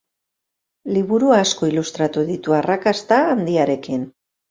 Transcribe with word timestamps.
Liburu 0.95 1.29
asko 1.37 1.71
ilustratu 1.73 2.25
ditu, 2.33 2.59
arrakasta 2.63 3.25
handiarekin. 3.39 4.13